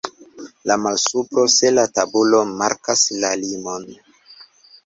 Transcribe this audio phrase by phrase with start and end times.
[0.69, 3.87] La malsupro se la tabulo markas la limon.